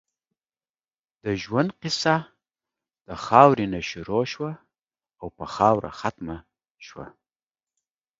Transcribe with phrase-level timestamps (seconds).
[1.23, 2.15] د ژؤند قیصه
[3.07, 4.51] د خاؤرې نه شروع شوه
[5.19, 6.37] او پۀ خاؤره ختمه
[6.87, 7.07] شوه